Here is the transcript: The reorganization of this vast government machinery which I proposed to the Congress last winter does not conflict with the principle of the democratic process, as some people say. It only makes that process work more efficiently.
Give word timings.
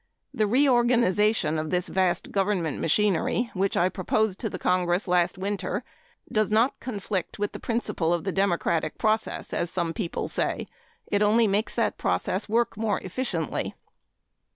The 0.33 0.47
reorganization 0.47 1.59
of 1.59 1.69
this 1.69 1.87
vast 1.87 2.31
government 2.31 2.79
machinery 2.79 3.51
which 3.53 3.77
I 3.77 3.87
proposed 3.87 4.39
to 4.39 4.49
the 4.49 4.57
Congress 4.57 5.07
last 5.07 5.37
winter 5.37 5.83
does 6.31 6.49
not 6.49 6.79
conflict 6.79 7.37
with 7.37 7.51
the 7.51 7.59
principle 7.59 8.11
of 8.11 8.23
the 8.23 8.31
democratic 8.31 8.97
process, 8.97 9.53
as 9.53 9.69
some 9.69 9.93
people 9.93 10.27
say. 10.27 10.65
It 11.05 11.21
only 11.21 11.45
makes 11.45 11.75
that 11.75 11.99
process 11.99 12.49
work 12.49 12.75
more 12.77 12.99
efficiently. 13.01 13.75